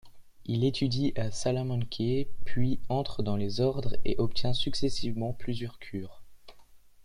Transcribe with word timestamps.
Il 0.45 0.63
étudie 0.63 1.13
à 1.15 1.29
Salamanque 1.29 2.25
puis 2.43 2.79
entre 2.89 3.21
dans 3.21 3.35
les 3.35 3.61
ordres 3.61 3.95
et 4.03 4.15
obtient 4.17 4.51
successivement 4.55 5.31
plusieurs 5.33 5.77
cures. 5.77 6.23